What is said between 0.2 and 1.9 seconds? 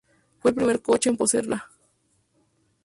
Fue el primer coche en poseerla.